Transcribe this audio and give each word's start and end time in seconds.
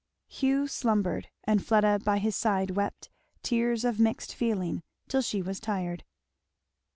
Hugh 0.27 0.65
slumbered; 0.65 1.27
and 1.43 1.63
Fleda 1.63 1.99
by 2.03 2.17
his 2.17 2.35
side 2.35 2.71
wept 2.71 3.11
tears 3.43 3.85
of 3.85 3.99
mixed 3.99 4.33
feeling 4.33 4.81
till 5.07 5.21
she 5.21 5.43
was 5.43 5.59
tired. 5.59 6.05